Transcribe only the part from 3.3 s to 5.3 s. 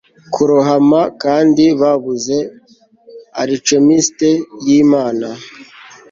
alchemiste yimana